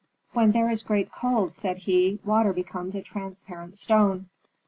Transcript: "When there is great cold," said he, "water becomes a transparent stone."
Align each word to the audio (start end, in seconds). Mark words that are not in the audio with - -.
"When 0.33 0.51
there 0.51 0.71
is 0.71 0.81
great 0.81 1.11
cold," 1.11 1.53
said 1.53 1.77
he, 1.77 2.17
"water 2.25 2.53
becomes 2.53 2.95
a 2.95 3.03
transparent 3.03 3.77
stone." 3.77 4.29